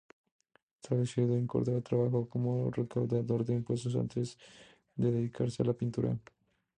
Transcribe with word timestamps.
Establecido 0.81 1.35
en 1.37 1.45
Córdoba 1.45 1.79
trabajó 1.81 2.27
como 2.27 2.71
recaudador 2.71 3.45
de 3.45 3.53
impuestos 3.53 3.95
antes 3.95 4.35
de 4.95 5.11
dedicarse 5.11 5.61
a 5.61 5.65
la 5.67 5.73
pintura. 5.73 6.17